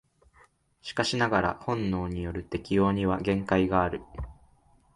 [0.81, 4.01] しかしながら本能による適応には限界がある。